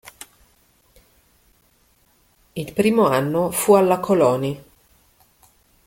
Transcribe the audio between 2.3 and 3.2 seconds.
Il primo